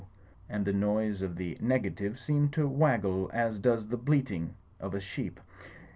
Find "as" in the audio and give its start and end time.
3.35-3.59